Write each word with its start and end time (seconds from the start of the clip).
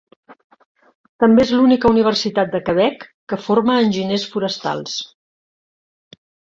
També 1.23 1.43
és 1.47 1.51
l'única 1.57 1.91
universitat 1.97 2.51
de 2.55 2.63
Quebec 2.71 3.07
que 3.33 3.41
forma 3.49 3.77
a 3.79 3.87
enginyers 3.87 4.27
forestals. 4.35 5.01